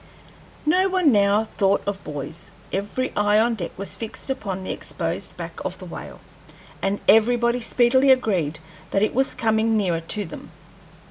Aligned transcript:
No 0.65 0.89
one 0.89 1.11
now 1.11 1.43
thought 1.43 1.83
of 1.85 2.03
buoys. 2.03 2.49
Every 2.73 3.13
eye 3.15 3.37
on 3.39 3.53
deck 3.53 3.69
was 3.77 3.95
fixed 3.95 4.31
upon 4.31 4.63
the 4.63 4.71
exposed 4.71 5.37
back 5.37 5.63
of 5.63 5.77
the 5.77 5.85
whale, 5.85 6.21
and 6.81 6.99
everybody 7.07 7.61
speedily 7.61 8.09
agreed 8.09 8.57
that 8.89 9.03
it 9.03 9.13
was 9.13 9.35
coming 9.35 9.77
nearer 9.77 10.01
to 10.01 10.25
them. 10.25 10.49